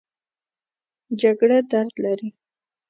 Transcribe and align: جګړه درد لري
جګړه 1.21 1.59
درد 1.71 1.93
لري 2.03 2.29